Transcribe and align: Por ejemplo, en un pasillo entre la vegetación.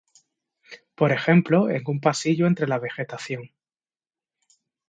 Por 0.95 1.11
ejemplo, 1.11 1.69
en 1.69 1.83
un 1.85 1.99
pasillo 1.99 2.47
entre 2.47 2.67
la 2.67 2.79
vegetación. 2.79 3.51